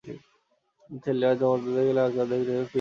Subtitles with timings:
[0.89, 2.69] নিচের লেয়ার জমাট বেঁধে গেলে বাকি অর্ধেক ঢেলে ফ্রিজে রেখে দিন।